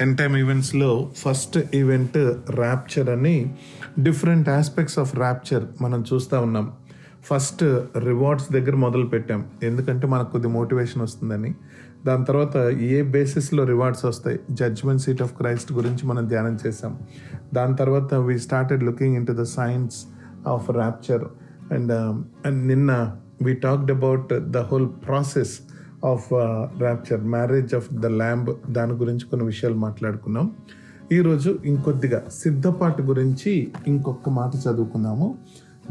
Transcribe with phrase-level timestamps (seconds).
[0.00, 2.16] ఎన్ time ఈవెంట్స్లో first event
[2.50, 3.54] rapture అని
[3.98, 6.66] different aspects of rapture మనం చూస్తూ ఉన్నాం.
[7.24, 7.62] ఫస్ట్
[7.98, 9.44] రివార్డ్స్ దగ్గర మొదలు పెట్టాం.
[9.62, 11.54] ఎందుకంటే మనకు కొద్ది మోటివేషన్ వస్తుందని.
[12.06, 14.38] దాని తర్వాత ఏ బేసిస్లో రివార్డ్స్ వస్తాయి?
[14.50, 16.98] జడ్జ్మెంట్ సీట్ ఆఫ్ క్రైస్ట్ గురించి మనం ధ్యానం చేసాం
[17.54, 19.96] దాని తర్వాత we started looking into the science
[20.46, 21.24] of rapture
[21.72, 21.92] and
[22.46, 22.92] and నిన్న
[23.42, 25.56] we talked about the whole process
[26.06, 26.28] of
[26.80, 30.52] rapture marriage of the lamb దాని గురించి కొన్ని విషయాలు మాట్లాడుకున్నాం.
[31.12, 35.38] ఈరోజు ఇంకొద్దిగా సిద్ధపాటు గురించి ఇంకొక మాట చదువుకుందాము.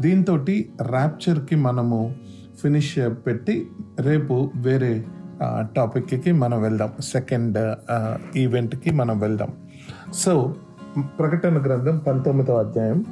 [0.00, 0.34] దీంతో
[0.82, 2.14] ర్యాప్చర్కి మనము
[2.62, 3.66] ఫినిష్ పెట్టి
[4.00, 5.04] రేపు వేరే
[5.76, 6.90] టాపిక్కి మనం వెళ్దాం.
[7.00, 7.58] సెకండ్
[8.36, 9.48] ఈవెంట్కి మనం వెళ్దాం.
[10.14, 10.54] సో
[11.18, 13.04] ప్రకటన గ్రంథం పంతొమ్మిదవ అధ్యాయం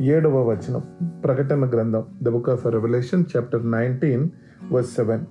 [0.00, 0.82] ఏడవ వచనం.
[1.24, 4.30] ప్రకటన గ్రంథం the book of Revelation chapter nineteen
[4.72, 5.24] verse seven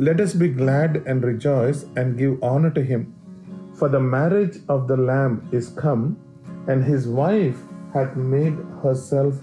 [0.00, 3.02] let us be glad and rejoice and give honor to him
[3.74, 6.04] for the marriage of the lamb is come
[6.68, 7.58] and his wife
[7.94, 9.34] hath made herself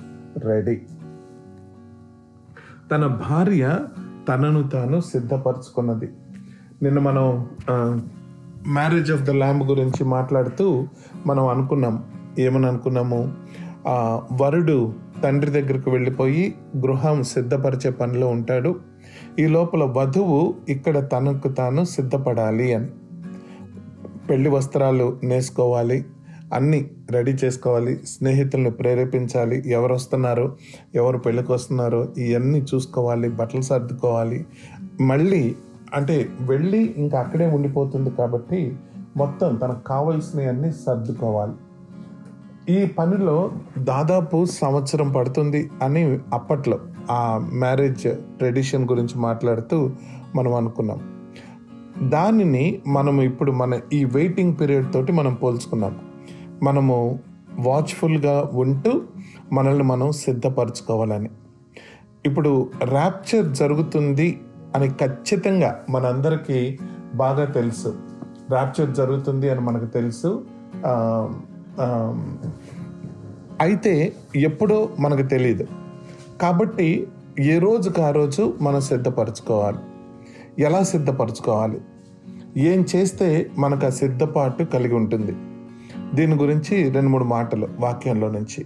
[0.45, 0.77] ready
[2.91, 3.65] తన భార్య
[4.27, 6.09] తనను తాను సిద్ధపరచుకున్నది
[6.81, 7.27] నిన్న మనం
[8.71, 10.67] marriage of the lamb గురించి మాట్లాడుతూ
[11.25, 11.95] మనం అనుకున్నాం
[12.39, 13.19] ఏమని అనుకున్నాము
[13.87, 13.95] ఆ,
[14.31, 14.77] వరుడు
[15.23, 16.43] తండ్రి దగ్గరకు వెళ్ళిపోయి
[16.77, 18.71] గృహం సిద్ధపరిచే పనిలో ఉంటాడు
[19.39, 22.87] ఈ లోపల వధువు ఇక్కడ తనకు తాను సిద్ధపడాలి అని.
[24.29, 26.05] పెళ్ళి వస్త్రాలు నేసుకోవాలి
[26.53, 30.57] అన్నీ రెడీ చేసుకోవాలి స్నేహితులను ప్రేరేపించాలి ఎవరు వస్తున్నారు
[30.95, 34.45] ఎవరు పెళ్ళికి వస్తున్నారో ఇవన్నీ చూసుకోవాలి బట్టలు సర్దుకోవాలి.
[35.01, 35.55] మళ్ళీ
[35.93, 38.77] అంటే వెళ్ళి ఇంకా అక్కడే ఉండిపోతుంది కాబట్టి
[39.17, 41.53] మొత్తం తనకు కావలసినవన్నీ సర్దుకోవాలి.
[42.73, 46.79] ఈ పనిలో దాదాపు సంవత్సరం పడుతుంది అని అప్పట్లో
[47.09, 49.91] ఆ మ్యారేజ్ ట్రెడిషన్ గురించి మాట్లాడుతూ
[50.35, 50.99] మనం అనుకున్నాం.
[52.09, 55.99] దానిని మనం ఇప్పుడు మన ఈ వెయిటింగ్ పీరియడ్ తోటి మనం పోల్చుకున్నాం.
[56.63, 57.19] మనము
[57.59, 59.01] వాచ్ఫుల్గా ఉంటూ
[59.53, 61.29] మనల్ని మనం సిద్ధపరచుకోవాలని.
[62.25, 64.41] ఇప్పుడు ర్యాప్చర్ జరుగుతుంది
[64.75, 66.77] అని ఖచ్చితంగా మనందరికీ
[67.15, 67.95] బాగా తెలుసు.
[68.51, 70.43] ర్యాప్చర్ జరుగుతుంది అని మనకు తెలుసు.
[73.61, 75.67] అయితే ఎప్పుడో మనకు తెలియదు
[76.41, 77.07] కాబట్టి
[77.39, 79.77] ఏ రోజుకు ఆ రోజు మనం సిద్ధపరచుకోవాలి?
[80.59, 81.81] ఎలా సిద్ధపరచుకోవాలి?
[82.57, 85.35] ఏం చేస్తే మనకు ఆ సిద్ధపాటు కలిగి ఉంటుంది?
[86.13, 88.65] దీని గురించి రెండు మూడు మాటలు వాక్యంలో నుంచి.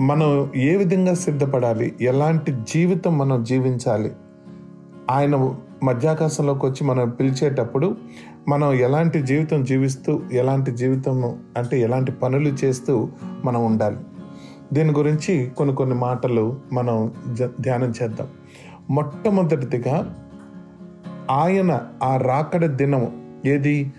[0.00, 1.92] మనం ఏ విధంగా సిద్ధపడాలి?
[2.00, 4.12] ఎలాంటి జీవితం మనం జీవించాలి?
[5.10, 7.96] ఆయన మధ్యాకాశంలోకి వచ్చి మనం పిలిచేటప్పుడు
[8.48, 13.08] మనం ఎలాంటి జీవితం జీవిస్తూ ఎలాంటి జీవితం అంటే ఎలాంటి పనులు చేస్తూ
[13.44, 13.96] మనం ఉండాలి?
[14.72, 18.28] దీని గురించి కొన్ని కొన్ని మాటలు మనం జ- ధ్యానం చేద్దాం.
[18.90, 20.14] మొట్టమొదటిదిగా
[21.30, 23.92] ఆయన ఆ రాకడ దినం ఏది?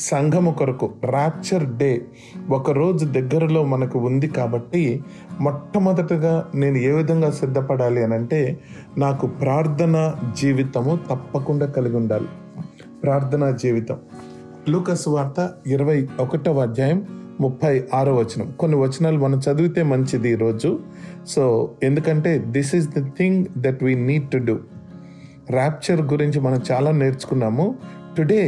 [0.00, 2.04] సంఘము కొరకు ర్యాప్చర్ డే
[2.50, 5.04] ఒక రోజు దగ్గరలో మనకు ఉంది కాబట్టి
[5.40, 8.58] మొట్టమొదటగా నేను ఏ విధంగా సిద్ధపడాలి అని అంటే
[8.98, 12.28] నాకు ప్రార్థన జీవితము తప్పకుండా కలిగి ఉండాలి.
[13.02, 13.96] ప్రార్థనా జీవితం.
[14.68, 17.06] లూకస్ వార్త ఇరవై ఒకటవ అధ్యాయం
[17.40, 18.46] ముప్పై ఆరో వచనం.
[18.60, 20.70] కొన్ని వచనాలు మనం చదివితే మంచిది ఈరోజు
[21.26, 21.42] సో
[21.82, 24.56] ఎందుకంటే this is the thing that we need to do
[25.50, 27.66] rapture గురించి మనం చాలా నేర్చుకున్నాము.
[28.18, 28.42] Today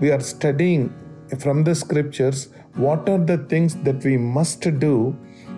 [0.00, 0.88] we are studying
[1.36, 2.42] from the scriptures
[2.78, 4.94] what are the things that we must do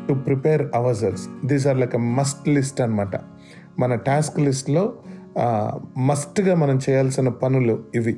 [0.08, 3.16] to prepare our selves these are like a must list అనమాట
[3.78, 4.84] మన task లిస్ట్లో
[5.98, 8.14] మస్ట్గా మనం చేయాల్సిన పనులు ఇవి.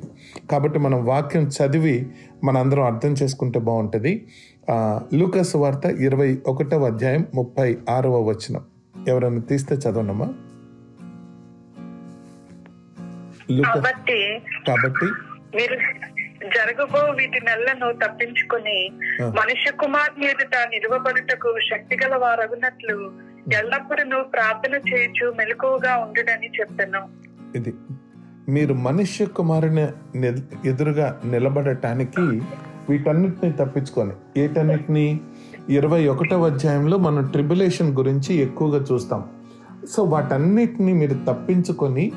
[0.51, 1.97] కాబట్టి మనం వాక్యం చదివి
[2.43, 4.13] మన అందరం అర్థం చేసుకుంటే బాగుంటుంది.
[5.13, 8.61] లూకస్ వార్త ఇరవై ఒకటవ అధ్యాయం ముప్పై ఆరవ వచనం.
[9.09, 10.27] ఎవరైనా తీస్తే చదవనమ్మా
[13.61, 14.19] కాబట్టి
[14.67, 15.07] కాబట్టి
[15.55, 15.75] మీరు
[16.55, 18.77] జరగబో వీటి నెలను తప్పించుకొని.
[19.21, 22.97] మనుష్య కుమార్ని ఎదుట నిలువబడుటకు శక్తి గల వారగునట్లు
[23.53, 27.01] ఎల్లప్పుడూ ప్రార్థన చేయొచ్చు మెలకువగా ఉండుడని చెప్పాను
[27.55, 27.73] ఇది
[28.49, 29.83] మీరు మనుష్య కుమారుని
[30.69, 32.25] ఎదురుగా నిలబడటానికి
[32.89, 35.19] వీటన్నిటిని తప్పించుకొని ఏటన్నిటిని
[35.69, 39.23] ఇరవై ఒకటవ అధ్యాయంలో మనం ట్రిబులేషన్ గురించి ఎక్కువగా చూస్తాం.
[39.89, 42.11] సో వాటన్నిటిని మీరు తప్పించుకొని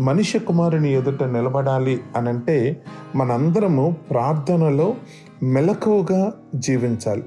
[0.00, 2.82] మనిషి కుమారుని ఎదుట నిలబడాలి అని అంటే
[3.16, 4.94] మనందరము ప్రార్థనలో
[5.42, 7.22] మెలకువగా జీవించాలి.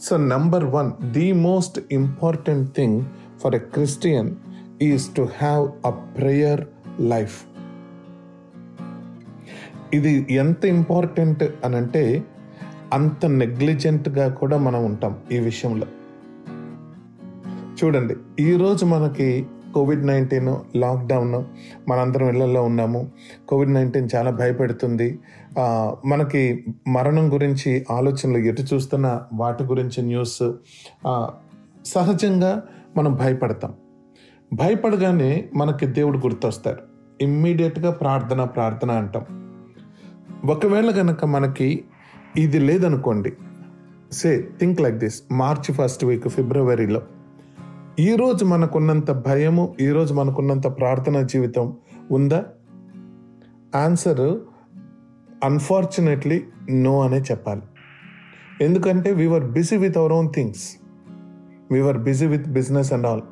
[0.00, 3.04] So number one the most important thing
[3.44, 4.30] for a Christian
[4.82, 6.60] is to have a prayer
[7.00, 7.49] life
[9.94, 12.22] ఇది ఎంత ఇంపార్టెంట్ అని అంటే
[12.92, 15.86] అంత నెగ్లిజెంట్గా కూడా మనం ఉంటాం ఈ విషయంలో.
[17.84, 21.44] చూడండి ఈరోజు మనకి కోవిడ్ నైన్టీన్ లాక్డౌన్
[21.90, 23.10] మనందరం ఇళ్ళలో ఉన్నాము.
[23.48, 25.18] కోవిడ్ నైన్టీన్ చాలా భయపెడుతుంది.
[26.06, 30.52] మనకి మరణం గురించి ఆలోచనలు ఎటు చూస్తున్న వాటి గురించి న్యూస్
[31.86, 32.62] సహజంగా
[32.96, 33.74] మనం భయపడతాం.
[34.54, 36.78] భయపడగానే మనకి దేవుడు గుర్తొస్తారు.
[37.20, 39.39] ఇమ్మీడియట్గా ప్రార్థన ప్రార్థన అంటాం.
[40.44, 41.84] ఒకవేళ కనుక మనకి
[42.36, 43.32] ఇది లేదనుకోండి
[44.12, 47.02] say think like this March first week ఫిబ్రవరిలో
[47.98, 51.76] ఈరోజు మనకున్నంత భయము ఈరోజు మనకున్నంత ప్రార్థన జీవితం
[52.10, 52.44] ఉందా?
[53.74, 54.38] ఆన్సర్
[55.44, 57.62] అన్ఫార్చునేట్లీ నో అనే చెప్పాలి.
[58.60, 60.76] ఎందుకంటే we are busy with our own things
[61.70, 63.22] we are busy with business and all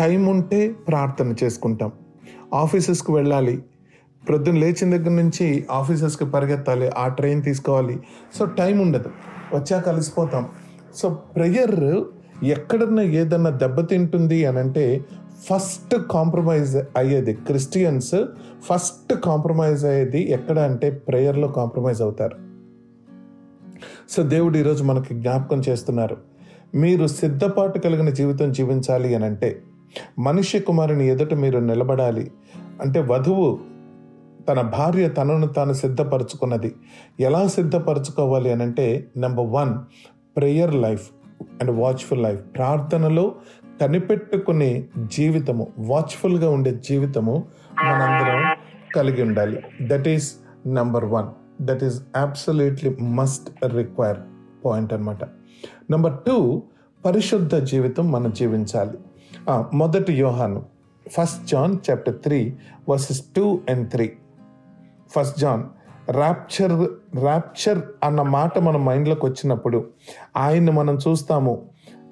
[0.00, 1.92] time ఉంటే ప్రార్థన చేసుకుంటాం.
[2.54, 3.62] ఆఫీసెస్కి వెళ్ళాలి
[4.28, 8.00] ప్రొద్దున లేచిన దగ్గర నుంచి ఆఫీసర్స్కి పరిగెత్తాలి ఆ ట్రైన్ తీసుకోవాలి.
[8.38, 9.10] సో టైం ఉండదు.
[9.54, 10.48] వచ్చాక కలిసిపోతాం
[10.94, 12.04] సో ప్రేయర్
[12.44, 15.04] ఎక్కడన్నా ఏదన్నా దెబ్బతింటుంది అని అంటే
[15.50, 18.14] ఫస్ట్ కాంప్రమైజ్ అయ్యేది క్రిస్టియన్స్
[18.64, 22.36] ఫస్ట్ కాంప్రమైజ్ అయ్యేది ఎక్కడ అంటే ప్రేయర్లో కాంప్రమైజ్ అవుతారు.
[24.10, 26.16] సో దేవుడు ఈరోజు మనకి జ్ఞాపకం చేస్తున్నారు.
[26.74, 29.62] మీరు సిద్ధపాటు కలిగిన జీవితం జీవించాలి అని అంటే
[30.18, 32.30] మనుష్య కుమారుని ఎదుట మీరు నిలబడాలి.
[32.82, 33.71] అంటే వధువు
[34.48, 36.74] తన భార్య తనను తాను సిద్ధపరచుకున్నది.
[37.20, 39.74] ఎలా సిద్ధపరచుకోవాలి అని అంటే number one
[40.36, 41.10] prayer life
[41.60, 43.34] and watchful life ప్రార్థనలో
[43.80, 47.44] కనిపెట్టుకునే జీవితము వాచ్ఫుల్గా ఉండే జీవితము
[47.84, 48.56] మనందరం
[48.96, 49.62] కలిగి ఉండాలి.
[49.82, 50.32] That is
[50.66, 51.26] number one
[51.62, 54.16] that is absolutely must require
[54.64, 55.24] point అనమాట
[55.90, 56.62] నెంబర్ టూ
[57.04, 58.98] పరిశుద్ధ జీవితం మనం జీవించాలి.
[59.74, 60.62] మొదటి యోహాను
[61.12, 62.56] first John chapter three
[62.88, 64.12] verses two and three
[65.12, 65.62] first John
[66.10, 66.88] rapture
[67.20, 69.88] rapture అన్న మాట మన మైండ్లోకి వచ్చినప్పుడు
[70.36, 71.62] ఆయన్ని మనం చూస్తాము.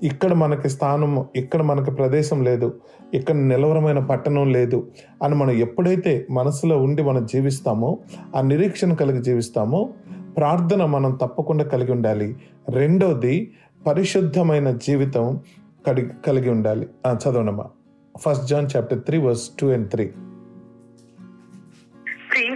[0.03, 2.81] ఇక్కడ మనకి స్థానం ఇక్కడ మనకి ప్రదేశం లేదు.
[3.15, 4.91] ఇక్కడ నిలవరమైన పట్టణం లేదు.
[5.23, 7.99] అని మనం ఎప్పుడైతే మనసులో ఉండి మనం జీవిస్తామో
[8.37, 9.91] ఆ నిరీక్షణ కలిగి జీవిస్తామో
[10.37, 12.37] ప్రార్థన మనం తప్పకుండా కలిగి ఉండాలి.
[12.69, 13.53] రెండోది
[13.87, 15.41] పరిశుద్ధమైన జీవితం
[15.87, 16.89] కలిగి కలిగి ఉండాలి.
[17.07, 17.65] చదవనమా చదవనమ్మా
[18.21, 20.11] first John chapter three verse two and three.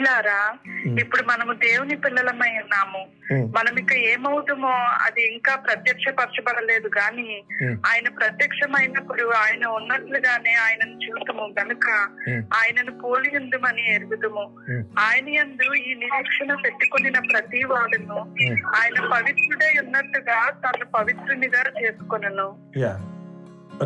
[0.04, 0.56] ప్రియులారా
[1.00, 3.06] ఇప్పుడు మనము దేవుని పిల్లలమై ఉన్నాము.
[3.32, 4.68] మనం ఇక ఏమవుతామో
[5.06, 7.76] అది ఇంకా ప్రత్యక్షపరచబడలేదు కానీ Hmm.
[7.86, 12.08] ఆయన ప్రత్యక్షమైనప్పుడు ఆయన ఉన్నట్లుగానే ఆయనను చూడటము గనుక.
[12.54, 14.52] ఆయనను పోలి ఉందమని ఎరుగుదము.
[14.98, 18.34] ఆయన యందు ఈ నిరీక్షణ పెట్టుకుని ప్రతి వాడును.
[18.76, 23.00] ఆయన పవిత్రుడై ఉన్నట్టుగా తను పవిత్రునిగా చేసుకొనను యా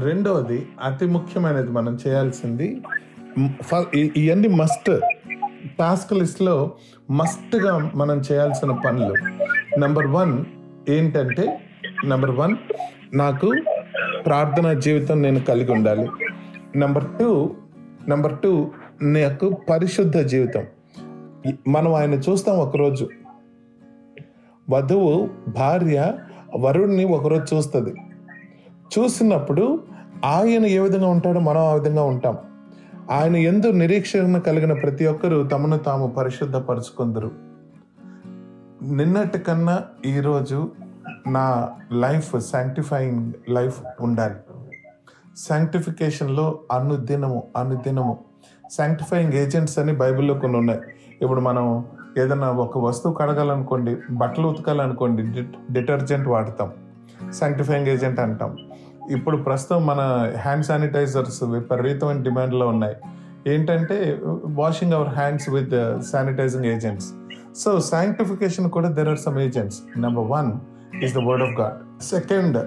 [0.05, 2.83] రెండవది అతి ముఖ్యమైనది మనం చేయాల్సింది
[3.97, 4.91] ఇవన్నీ మస్ట్
[5.79, 6.71] టాస్క్ లిస్ట్లో
[7.11, 9.15] మస్ట్గా మనం చేయాల్సిన పనులు.
[9.81, 10.45] నెంబర్ వన్
[10.89, 11.61] ఏంటంటే
[12.05, 12.57] నెంబర్ వన్
[13.15, 13.55] నాకు
[14.27, 16.09] ప్రార్థనా జీవితం నేను కలిగి ఉండాలి.
[16.77, 17.55] నెంబర్ టూ
[18.09, 18.71] నెంబర్ టూ
[19.03, 20.67] నాకు పరిశుద్ధ జీవితం.
[21.69, 23.09] మనం ఆయన చూస్తాం ఒకరోజు.
[24.71, 26.15] వధువు భార్య
[26.57, 27.95] వరుణ్ణి ఒకరోజు చూస్తుంది.
[28.99, 29.83] చూసినప్పుడు
[30.25, 32.39] ఆయన ఏ విధంగా ఉంటాడో మనం ఆ విధంగా ఉంటాం.
[33.11, 37.31] ఆయన ఎందు నిరీక్షణ కలిగిన ప్రతి ఒక్కరూ తమను తాము పరిశుద్ధపరుచుకుందరు.
[38.83, 40.71] నిన్నటి కన్నా ఈరోజు
[41.29, 44.35] నా లైఫ్ శాంక్టిఫైయింగ్ లైఫ్ ఉండాలి.
[45.49, 48.19] శాంక్టిఫికేషన్లో అనుదినము అనుదినము.
[48.73, 50.81] శాంక్టిఫైయింగ్ ఏజెంట్స్ అని బైబిల్లో కొన్ని ఉన్నాయి.
[51.23, 51.85] ఇప్పుడు మనం
[52.19, 55.23] ఏదైనా ఒక వస్తువు కడగాలనుకోండి బట్టలు ఉతకాలనుకోండి
[55.73, 56.73] డిటర్జెంట్ వాడతాం.
[57.33, 58.57] శాంక్టిఫైయింగ్ ఏజెంట్ అంటాం.
[59.11, 60.01] ఇప్పుడు ప్రస్తుతం మన
[60.37, 62.97] హ్యాండ్ శానిటైజర్స్ విపరీతమైన డిమాండ్లో ఉన్నాయి.
[63.47, 65.71] ఏంటంటే washing our hands with
[66.13, 67.11] sanitising agents
[67.57, 70.53] so sanctification కూడా there are some agents number one
[71.05, 72.59] is the word of God second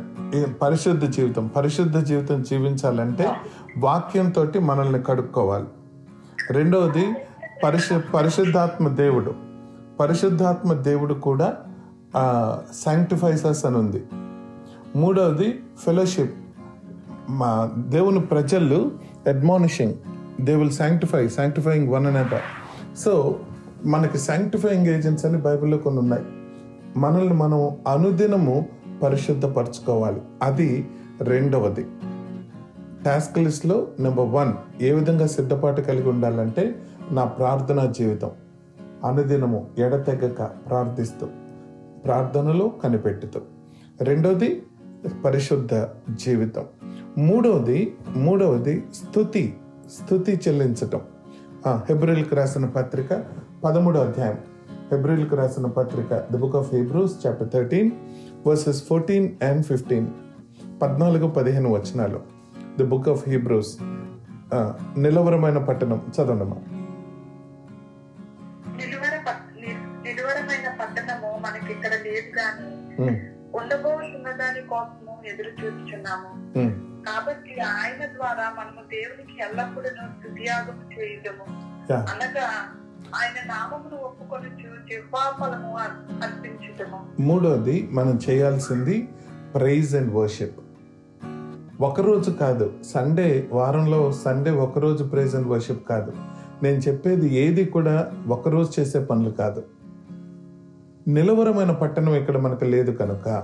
[0.62, 1.48] పరిశుద్ధ జీవితం.
[1.48, 3.30] పరిశుద్ధ జీవితం జీవించాలంటే
[3.78, 5.66] వాక్యంతో మనల్ని కడుక్కోవాలి.
[6.52, 7.06] రెండవది
[7.64, 9.36] పరిశు పరిశుద్ధాత్మ దేవుడు.
[10.00, 11.54] పరిశుద్ధాత్మ దేవుడు కూడా
[12.86, 14.04] శాంక్టిఫైసర్స్ అని ఉంది.
[14.96, 16.34] మూడవది ఫెలోషిప్
[17.30, 18.92] మా దేవుని ప్రజలు
[19.28, 19.94] admonishing
[20.42, 22.42] they will sanctify sanctifying one another
[22.98, 23.40] so
[23.86, 26.26] మనకి శాంక్టిఫైయింగ్ ఏజెంట్స్ అని బైబిల్లో కొన్ని ఉన్నాయి.
[26.98, 28.66] మనల్ని మనం అనుదినము
[29.04, 30.22] పరిశుద్ధపరచుకోవాలి.
[30.42, 30.90] అది
[31.22, 31.86] రెండవది.
[33.06, 36.76] టాస్క్ లిస్ట్లో నెంబర్ వన్ ఏ విధంగా సిద్ధపాటు కలిగి ఉండాలంటే
[37.12, 38.32] నా ప్రార్థనా జీవితం.
[39.06, 41.28] అనుదినము ఎడతెగక ప్రార్థిస్తూ
[42.06, 43.42] ప్రార్థనలో కనిపెట్టుతూ.
[44.02, 44.64] రెండవది
[45.25, 45.74] పరిశుద్ధ
[46.15, 46.65] జీవితం.
[47.17, 49.58] మూడవది మూడవది స్థుతి
[49.91, 51.01] స్థుతి చెల్లించటం.
[51.67, 53.24] హెబ్రిల్కి రాసిన పత్రిక
[53.63, 54.38] పదమూడో అధ్యాయం.
[54.91, 57.91] హెబ్రిల్కి రాసిన పత్రిక the book of Hebrews chapter thirteen
[58.48, 60.08] verses fourteen and fifteen.
[60.81, 62.22] పద్నాలుగు పదిహేను వచనాలు.
[62.79, 63.77] ద బుక్ ఆఫ్ హీబ్రూస్
[64.98, 66.12] నిలవరమైన పట్టణం.
[66.15, 66.58] చదవండమ్మా.
[70.03, 73.31] నిలువరమైన పట్టణము మనకి ఇక్కడ లేదు కానీ
[73.62, 76.30] ఉండబోతున్న దాని కోసము ఎదురు చూస్తున్నాము
[77.03, 81.46] కాబట్టి ఆయన ద్వారా మనము దేవునికి ఎల్లప్పుడూ స్థుతియాగం చేయటము.
[81.94, 82.48] అనగా
[83.15, 84.50] ఆయన నామమును ఒప్పుకొని
[84.89, 85.77] జిహ్వాఫలము
[86.24, 89.10] అర్పించటము మూడోది మనం చేయాల్సింది
[89.56, 90.60] ప్రైజ్ అండ్ వర్షిప్
[91.82, 96.12] ఒకరోజు కాదు సండే వారంలో సండే ఒకరోజు ప్రైజ్ అండ్ వర్షిప్ కాదు.
[96.63, 99.62] నేను చెప్పేది ఏది కూడా ఒకరోజు చేసే పనులు కాదు.
[101.08, 103.43] నిలవరమైన పట్టణం ఇక్కడ మనకు లేదు కనుక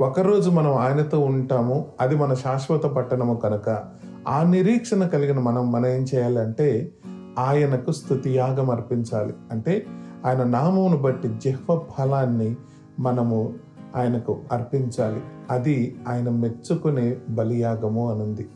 [0.00, 3.84] ఒకరోజు మనం ఆయనతో ఉంటాము అది మన శాశ్వత పట్టణము కనుక.
[4.28, 6.92] ఆ నిరీక్షణ కలిగిన మనం మనం ఏం చేయాలంటే
[7.38, 9.34] ఆయనకు స్థుతియాగం అర్పించాలి.
[9.52, 9.86] అంటే
[10.26, 12.56] ఆయన నామమును బట్టి జిహ్వ ఫలాన్ని
[13.00, 13.54] మనము
[13.96, 15.20] ఆయనకు అర్పించాలి.
[15.50, 18.48] అది ఆయన మెచ్చుకునే బలియాగము అనుంది.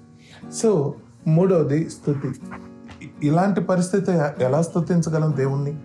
[0.52, 0.94] సో
[1.26, 2.30] మూడవది స్థుతి.
[3.26, 5.76] ఇలాంటి పరిస్థితి ఎలా స్థుతించగలం దేవుణ్ణి?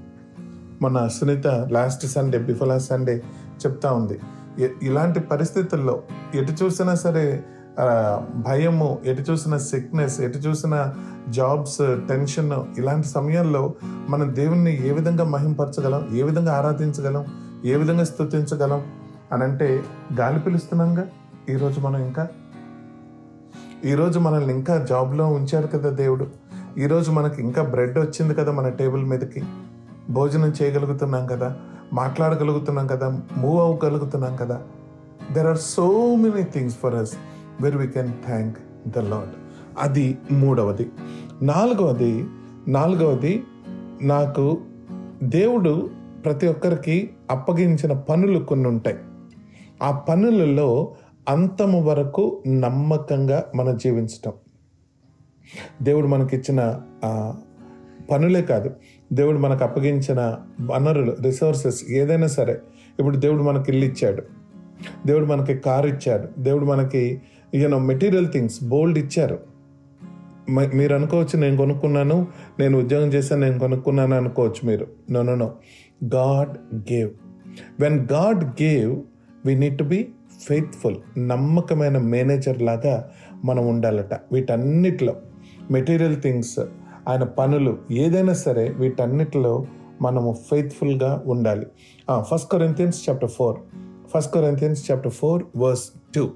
[0.81, 3.24] మన Sunitha last Sunday before last Sunday
[3.65, 4.19] చెప్తా ఉంది.
[4.81, 6.01] ఇలాంటి పరిస్థితుల్లో
[6.36, 7.43] ఎటు చూసినా సరే
[8.46, 10.93] భయము ఎటు చూసిన సిక్నెస్ ఎటు చూసిన
[11.29, 11.77] జాబ్స్
[12.10, 13.74] టెన్షన్ ఇలాంటి సమయాల్లో
[14.10, 17.25] మనం దేవుణ్ణి ఏ విధంగా మహింపరచగలం ఏ విధంగా ఆరాధించగలం
[17.65, 18.84] ఏ విధంగా స్తుతించగలం
[19.31, 19.84] అని అంటే
[20.19, 21.07] గాలి పిలుస్తున్నాంగా
[21.50, 22.27] ఈరోజు మనం ఇంకా?
[23.86, 26.27] ఈరోజు మనల్ని ఇంకా జాబ్లో ఉంచారు కదా దేవుడు.
[26.77, 29.43] ఈరోజు మనకి ఇంకా బ్రెడ్ వచ్చింది కదా మన టేబుల్ మీదకి.
[30.09, 31.57] భోజనం చేయగలుగుతున్నాం కదా
[31.93, 34.61] మాట్లాడగలుగుతున్నాం కదా మూవ్ అవ్వగలుగుతున్నాం కదా.
[35.31, 37.13] There are so many things for us
[37.61, 38.57] where we can thank
[38.89, 39.33] the Lord
[39.79, 40.89] అది మూడవది.
[41.41, 42.25] నాలుగవది
[42.67, 43.43] నాలుగవది
[44.01, 44.57] నాకు
[45.23, 45.89] దేవుడు
[46.25, 48.97] ప్రతి ఒక్కరికి అప్పగించిన పనులు కొన్ని ఉంటాయి.
[49.83, 50.95] ఆ పనులలో
[51.29, 54.33] అంతము వరకు నమ్మకంగా మనం జీవించటం.
[55.81, 56.81] దేవుడు మనకిచ్చిన
[58.11, 58.71] పనులే కాదు.
[59.13, 62.59] దేవుడు మనకు అప్పగించిన వనరులు రిసోర్సెస్ ఏదైనా సరే
[62.99, 64.23] ఇప్పుడు దేవుడు మనకి ఇల్లు ఇచ్చాడు.
[65.05, 66.41] దేవుడు మనకి కార్ ఇచ్చాడు.
[66.41, 67.21] దేవుడు మనకి
[67.55, 69.39] యూనో మెటీరియల్ థింగ్స్ బోల్డ్ ఇచ్చారు.
[70.49, 72.27] మీరు అనుకోవచ్చు నేను కొనుక్కున్నాను
[72.59, 74.87] నేను ఉద్యోగం చేశాను నేను కొనుక్కున్నాను అనుకోవచ్చు మీరు.
[75.11, 75.53] No no no
[76.15, 77.09] God gave
[77.79, 79.01] when God gave
[79.45, 80.07] we need to be
[80.47, 83.09] faithful నమ్మకమైన మేనేజర్ లాగా
[83.45, 84.13] మనం ఉండాలట.
[84.31, 85.15] వీటన్నిటిలో
[85.71, 86.59] మెటీరియల్ థింగ్స్
[87.07, 89.65] ఆయన పనులు ఏదైనా సరే వీటన్నిటిలో
[90.01, 91.65] మనము ఫెయిత్ఫుల్గా ఉండాలి.
[92.21, 93.59] First Corinthians chapter four
[94.15, 96.29] first Corinthians chapter four verse two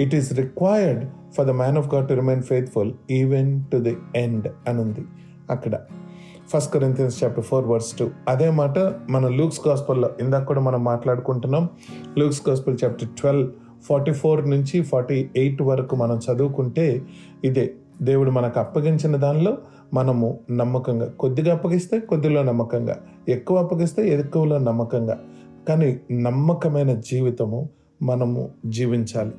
[0.00, 4.48] it is required for the man of God to remain faithful even to the end
[4.68, 5.00] అని ఉంది
[5.50, 5.78] అక్కడ
[6.48, 8.78] first Corinthians chapter four verse two అదే మాట
[9.10, 11.68] మన Luke's గాస్పల్లో ఇందాక కూడా మనం మాట్లాడుకుంటున్నాం.
[12.18, 13.50] Luke's gospel chapter twelve
[13.82, 17.02] forty four నుంచి ఫార్టీ ఎయిట్ వరకు మనం చదువుకుంటే
[17.44, 19.58] ఇదే దేవుడు మనకు అప్పగించిన దానిలో
[19.94, 22.96] మనము నమ్మకంగా కొద్దిగా అప్పగిస్తే కొద్దిలో నమ్మకంగా
[23.28, 25.18] ఎక్కువ అప్పగిస్తే ఎక్కువలో నమ్మకంగా.
[25.68, 27.68] కానీ నమ్మకమైన జీవితము
[28.02, 29.32] మనము జీవించాలి.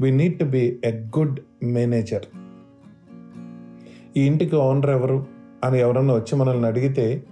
[0.00, 2.26] We need to be a good manager
[4.16, 5.26] ఈ ఇంటికి ఓనర్ ఎవరు
[5.64, 7.24] అని ఎవరన్నా వచ్చి మనల్ని అడిగితే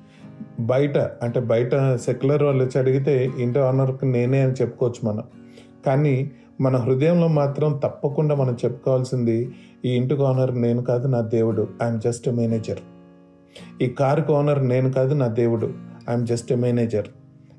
[0.61, 5.23] బయట అంటే బయట సెక్యులర్ వాళ్ళు వచ్చి అడిగితే ఇంటి ఓనర్కి నేనే అని చెప్పుకోవచ్చు మనం.
[5.87, 6.31] కానీ
[6.61, 9.51] మన హృదయంలో మాత్రం తప్పకుండా మనం చెప్పుకోవాల్సింది
[9.87, 11.69] ఈ ఇంటికి ఓనర్ నేను కాదు నా దేవుడు.
[11.83, 12.79] ఐఎమ్ జస్ట్ మేనేజర్
[13.83, 15.67] ఈ కారుకి ఓనర్ నేను కాదు నా దేవుడు.
[16.11, 17.09] I'm just a manager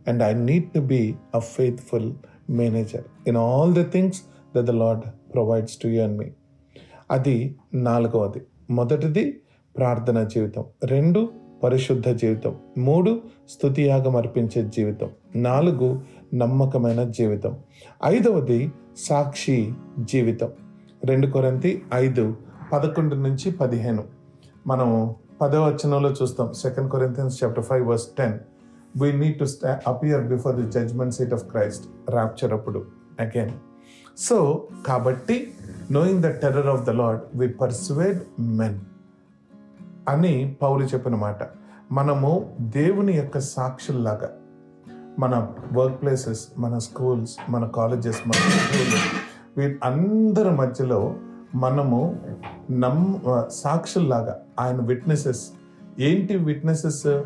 [0.07, 2.13] and I need to be a faithful
[2.49, 4.21] manager in all the things
[4.57, 6.25] the the Lord provides to you and me
[7.11, 8.41] అది నాలుగవది.
[8.69, 9.39] మొదటిది
[9.77, 10.65] ప్రార్థన జీవితం.
[10.83, 11.29] రెండు
[11.63, 12.55] పరిశుద్ధ జీవితం.
[12.77, 15.09] మూడు స్తుతియాగం అర్పించే జీవితం.
[15.35, 16.01] నాలుగు
[16.33, 17.57] నమ్మకమైన జీవితం.
[18.05, 20.49] ఐదవది సాక్షి జీవితం.
[21.07, 22.37] రెండు కొరంతి ఐదు
[22.73, 24.03] పదకొండు నుంచి పదిహేను.
[24.67, 26.53] మనం పదవ వచనంలో చూస్తాం.
[26.53, 28.39] Second Corinthians chapter five verse ten
[29.01, 32.85] we need to sta appear before the judgment seat of Christ rapture అప్పుడు.
[33.19, 33.51] అగైన్
[34.17, 35.53] సో కాబట్టి
[35.91, 38.79] knowing the terror of the Lord we persuade men
[40.09, 41.37] అని పౌలు చెప్పిన మాట.
[41.91, 44.29] మనము దేవుని యొక్క సాక్షుల్లాగా
[45.19, 48.39] మన వర్క్ ప్లేసెస్ మన స్కూల్స్ మన కాలేజెస్ మన
[49.57, 51.15] వీటందరి మధ్యలో
[51.55, 52.19] మనము
[52.71, 53.15] నమ్
[53.51, 55.47] సాక్షుల్లాగా ఆయన విట్నెసెస్
[55.99, 57.21] ఏంటి విట్నెసెస్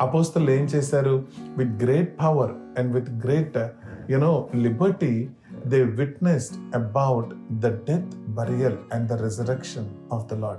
[0.00, 1.24] అపోస్తలు ఏం చేశారు?
[1.58, 3.58] With great power and with great
[4.10, 5.30] you know liberty
[5.66, 10.58] they witnessed about the death burial and the resurrection of the Lord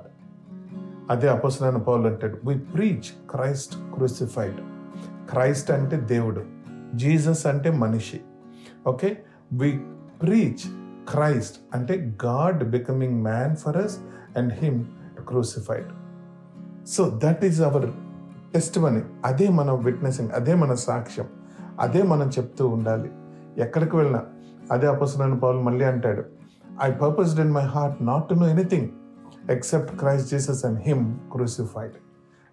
[1.10, 4.56] అదే అపోసలైన పౌలు అంటాడు we preach Christ crucified
[5.30, 6.44] Christ అంటే దేవుడు
[6.96, 8.22] జీసస్ అంటే మనిషి.
[8.88, 9.18] ఓకే
[9.54, 9.82] వి
[10.24, 10.72] ప్రీచ్
[11.10, 13.98] క్రైస్ట్ అంటే God becoming man for us
[14.38, 14.84] and him
[15.28, 15.86] crucified
[16.88, 17.86] so that is our
[18.80, 21.26] testimony అదే మనం విట్నెసింగ్ అదే మన సాక్ష్యం.
[21.80, 23.12] అదే మనం చెప్తూ ఉండాలి.
[23.58, 24.22] ఎక్కడికి వెళ్ళినా
[24.72, 26.24] అదే అపసరణ పౌలు మళ్ళీ అంటాడు
[26.84, 28.90] I purposed in my heart not to know anything
[29.50, 31.92] except Christ Jesus and him crucified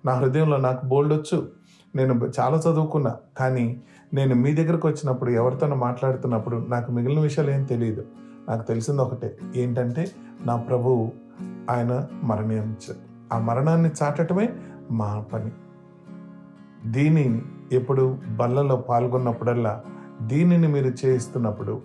[0.07, 1.49] నా హృదయంలో నాకు బోల్డ్ వచ్చు
[1.97, 3.17] నేను చాలా చదువుకున్నా.
[3.37, 3.81] కానీ
[4.15, 8.05] నేను మీ దగ్గరకు వచ్చినప్పుడు ఎవరితోనో మాట్లాడుతున్నప్పుడు నాకు మిగిలిన విషయాలు ఏం తెలియదు
[8.49, 9.39] నాకు తెలిసింది ఒకటే.
[9.57, 10.11] ఏంటంటే
[10.45, 11.13] నా ప్రభువు
[11.71, 14.49] ఆయన మరణించారు ఆ మరణాన్ని చాటటమే
[14.91, 15.51] మా పని.
[16.91, 17.43] దీనిని
[17.73, 19.83] ఎప్పుడు బల్లలో పాల్గొన్నప్పుడల్లా
[20.23, 21.81] దీనిని మీరు చేయిస్తున్నప్పుడు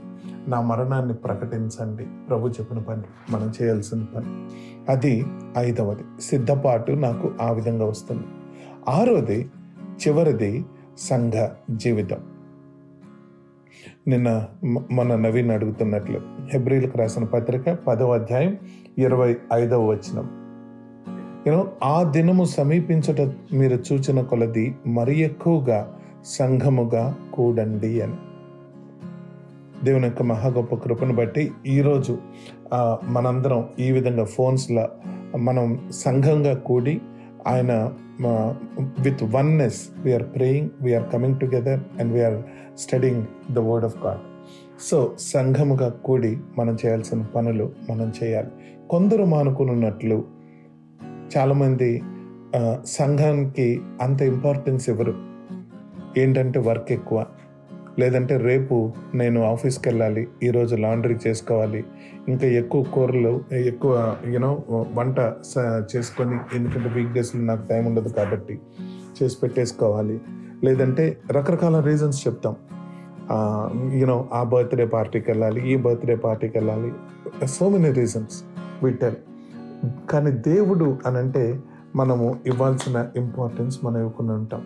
[0.48, 2.08] నా మరణాన్ని ప్రకటించండి.
[2.30, 4.48] ప్రభు చెప్పిన పని మనం చేయాల్సిన పని.
[4.92, 5.26] అది
[5.58, 6.22] ఐదవది.
[6.22, 8.24] సిద్ధపాటు నాకు ఆ విధంగా వస్తుంది.
[8.90, 9.52] ఆరోది
[9.96, 10.66] చివరిది
[10.98, 12.18] సంఘ జీవితం.
[14.08, 14.48] నిన్న
[14.92, 16.22] మన నవీన్ అడుగుతున్నట్లు
[16.54, 18.58] హెబ్రిల్కి రాసిన పత్రిక పదవ అధ్యాయం
[18.98, 20.30] ఇరవై ఐదవ వచనం.
[21.48, 23.22] యూనో ఆ దినము సమీపించట
[23.54, 28.16] మీరు చూచిన కొలది మరి ఎక్కువగా సంఘముగా కూడండి అని.
[29.86, 32.18] దేవుని యొక్క మహా గొప్ప కృపను బట్టి ఈరోజు
[33.10, 34.90] మనందరం ఈ విధంగా ఫోన్స్లో
[35.38, 37.02] మనం సంఘంగా కూడి
[37.48, 37.94] ఆయన
[39.00, 42.44] with oneness we are praying we are coming together and we are
[42.78, 44.20] studying the word of God
[44.80, 48.48] so సంఘముగా కూడి మనం చేయాల్సిన పనులు మనం చేయాలి.
[48.90, 50.24] కొందరు మానుకున్నట్లు
[51.38, 52.02] చాలామంది
[52.86, 55.14] సంఘానికి అంత ఇంపార్టెన్స్ ఇవ్వరు.
[56.18, 57.26] ఏంటంటే వర్క్ ఎక్కువ.
[58.00, 61.84] లేదంటే రేపు నేను ఆఫీస్కి వెళ్ళాలి ఈరోజు లాండ్రీ చేసుకోవాలి
[62.28, 68.60] ఇంకా ఎక్కువ కూరలు ఎక్కువ యూనో వంట స- చేసుకొని ఎందుకంటే వీక్ డేస్లో నాకు టైం ఉండదు కాబట్టి
[69.24, 70.20] చేసి పెట్టేసుకోవాలి.
[70.64, 72.56] లేదంటే రకరకాల రీజన్స్ చెప్తాం.
[73.94, 76.92] యూనో ఆ బర్త్డే పార్టీకి వెళ్ళాలి ఈ బర్త్డే పార్టీకి వెళ్ళాలి
[77.48, 78.44] సో మెనీ రీజన్స్
[78.84, 79.16] విటల్
[80.10, 81.60] కానీ దేవుడు అని అంటే
[81.96, 84.62] మనము ఇవ్వాల్సిన ఇంపార్టెన్స్ మనం ఇవ్వకుండా ఉంటాం.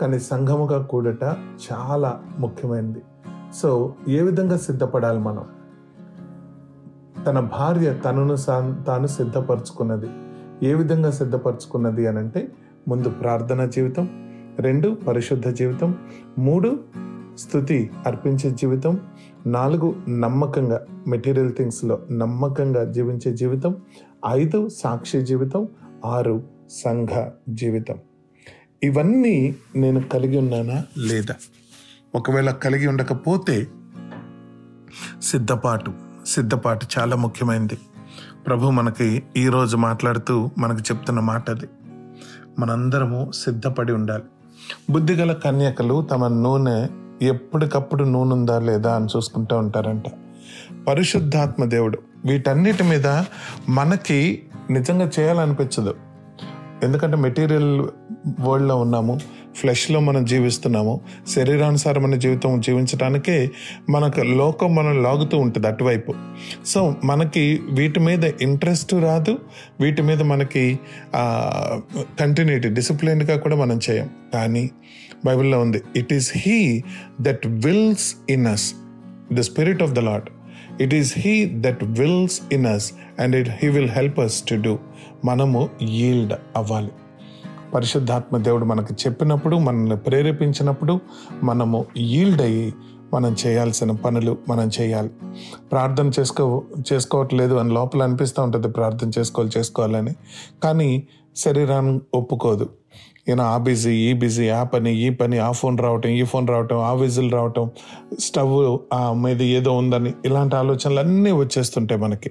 [0.00, 1.22] కానీ సంఘముగా కూడట
[1.72, 3.02] చాలా ముఖ్యమైనది.
[3.54, 5.44] సో ఏ విధంగా సిద్ధపడాలి మనం?
[7.26, 10.06] తన భార్య తనను సా- తాను సిద్ధపరచుకున్నది.
[10.62, 12.52] ఏ విధంగా సిద్ధపరచుకున్నది అని అంటే
[12.88, 15.94] ముందు ప్రార్థన జీవితం రెండు పరిశుద్ధ జీవితం
[16.38, 16.78] మూడు
[17.38, 19.00] స్థుతి అర్పించే జీవితం
[19.46, 23.76] నాలుగు నమ్మకంగా మెటీరియల్ థింగ్స్లో నమ్మకంగా జీవించే జీవితం
[24.28, 25.68] ఐదు సాక్షి జీవితం
[26.06, 27.96] ఆరు సంఘ జీవితం.
[28.82, 30.84] ఇవన్నీ నేను కలిగి ఉన్నానా?
[30.98, 31.34] లేదా.
[32.14, 33.66] ఒకవేళ కలిగి ఉండకపోతే
[35.22, 35.92] సిద్ధపాటు
[36.26, 37.78] సిద్ధపాటు చాలా ముఖ్యమైనది.
[38.46, 41.68] ప్రభు మనకి ఈరోజు మాట్లాడుతూ మనకు చెప్తున్న మాట అది.
[42.58, 44.22] మనందరము సిద్ధపడి ఉండాలి.
[44.90, 46.86] బుద్ధిగల కన్యకలు తమ నూనె
[47.22, 50.04] ఎప్పటికప్పుడు నూనె ఉందా లేదా అని చూసుకుంటూ ఉంటారంట.
[50.88, 53.22] పరిశుద్ధాత్మ దేవుడు వీటన్నిటి మీద
[53.68, 55.94] మనకి నిజంగా చేయాలనిపించదు.
[56.82, 57.86] ఎందుకంటే మెటీరియల్
[58.40, 59.20] వరల్డ్లో ఉన్నాము
[59.54, 63.50] ఫ్లెష్లో మనం జీవిస్తున్నాము శరీరానుసారమైన జీవితం జీవించడానికే
[63.90, 66.14] మనకు లోకం మనం లాగుతూ ఉంటుంది అటువైపు.
[66.66, 69.38] సో మనకి వీటి మీద ఇంట్రెస్ట్ రాదు
[69.80, 70.78] వీటి మీద మనకి
[72.20, 74.10] కంటిన్యూటీ డిసిప్లిన్గా కూడా మనం చేయం.
[74.34, 74.70] కానీ
[75.24, 76.84] బైబిల్లో ఉంది it is he
[77.20, 78.74] that dwells in us
[79.32, 80.28] the spirit of the Lord
[80.80, 84.78] it is he that dwells in us and it he will help us to do
[85.24, 86.90] మనము ఈల్డ్ అవ్వాలి.
[87.74, 91.00] పరిశుద్ధాత్మ దేవుడు మనకు చెప్పినప్పుడు మనల్ని ప్రేరేపించినప్పుడు
[91.42, 92.74] మనము ఈల్డ్ అయ్యి
[93.14, 95.10] మనం చేయాల్సిన పనులు మనం చేయాలి.
[95.72, 98.68] ప్రార్థన చేసుకో చేసుకోవట్లేదు అని లోపల అనిపిస్తూ ఉంటుంది.
[98.68, 100.14] ప్రార్థన చేసుకోవాలి చేసుకోవాలని.
[100.64, 102.68] కానీ శరీరాన్ని ఒప్పుకోదు.
[103.28, 106.78] ఈయన ఆ బిజీ ఈ బిజీ ఆ పని ఈ పని ఆ ఫోన్ రావటం ఈ ఫోన్ రావటం
[106.78, 107.70] ఆ విజిల్ రావటం
[108.18, 112.30] స్టవ్ ఆ మీద ఏదో ఉందని ఇలాంటి ఆలోచనలు అన్నీ వచ్చేస్తుంటాయి మనకి.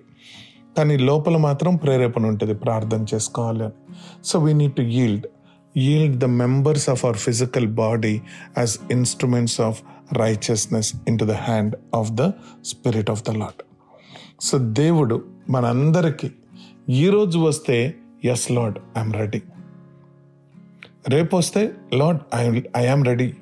[0.77, 3.73] కానీ లోపల మాత్రం ప్రేరేపణ ఉంటుంది ప్రార్థన చేసుకోవాలి అని.
[4.25, 5.27] So we need to yield
[5.77, 8.21] yield the members of our physical body
[8.57, 9.81] as instruments of
[10.13, 12.31] righteousness into the hand of the
[12.65, 13.61] spirit of the Lord
[14.41, 16.31] so దేవుడు మనందరికీ
[16.89, 17.93] ఈరోజు వస్తే
[18.25, 19.41] ఎస్ లాడ్ ఐఎమ్ రెడీ
[21.09, 23.33] రేపు వస్తే Lord I I am ready.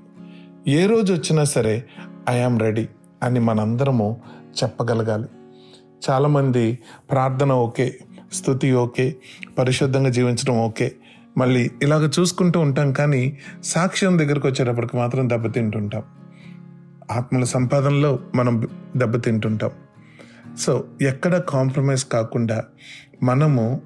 [0.67, 1.83] ఏ రోజు వచ్చినా సరే
[2.29, 2.87] I am ready
[3.23, 4.21] అని మనందరము
[4.63, 5.27] చెప్పగలగాలి.
[6.09, 6.79] చాలామంది
[7.11, 7.97] ప్రార్థన ఓకే
[8.33, 9.15] స్థుతి ఓకే
[9.57, 10.95] పరిశుద్ధంగా జీవించడం ఓకే.
[11.37, 16.03] మళ్ళీ ఇలాగ చూసుకుంటూ ఉంటాం కానీ సాక్ష్యం దగ్గరకు వచ్చేటప్పటికి మాత్రం దెబ్బతింటుంటాం.
[17.11, 19.71] ఆత్మల సంపాదనలో మనం దెబ్బతింటుంటాం.
[20.59, 22.63] సో ఎక్కడ కాంప్రమైజ్ కాకుండా
[23.23, 23.81] మనము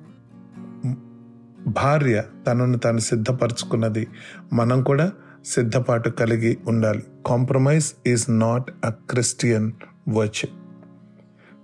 [1.69, 4.07] భార్య తనను తాను సిద్ధపరచుకున్నది.
[4.53, 5.11] మనం కూడా
[5.45, 7.03] సిద్ధపాటు కలిగి ఉండాలి.
[7.25, 9.71] Compromise is not a Christian
[10.09, 10.45] virtue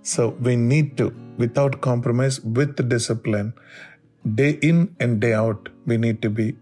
[0.06, 3.52] so we need to without compromise with discipline
[4.34, 6.54] day in and day out we need to be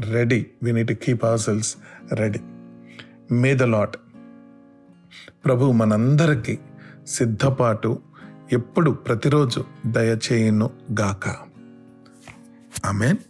[0.00, 1.76] ready we need to keep our selves
[2.12, 2.38] ready
[3.32, 3.96] may the Lord
[5.44, 6.58] ప్రభు మనందరికీ
[7.06, 7.98] సిద్ధపాటు
[8.52, 11.47] ఎప్పుడు ప్రతిరోజు దయచేయును గాక.
[12.82, 13.27] Amén.